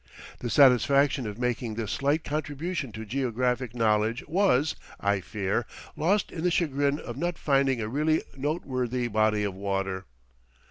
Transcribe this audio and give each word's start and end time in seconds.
The 0.39 0.49
satisfaction 0.49 1.27
of 1.27 1.37
making 1.37 1.75
this 1.75 1.91
slight 1.91 2.23
contribution 2.23 2.91
to 2.93 3.05
geographic 3.05 3.75
knowledge 3.75 4.23
was, 4.27 4.75
I 4.99 5.19
fear, 5.19 5.67
lost 5.95 6.31
in 6.31 6.43
the 6.43 6.49
chagrin 6.49 6.97
of 6.99 7.17
not 7.17 7.37
finding 7.37 7.79
a 7.81 7.87
really 7.87 8.23
noteworthy 8.35 9.07
body 9.09 9.43
of 9.43 9.53
water. 9.53 10.07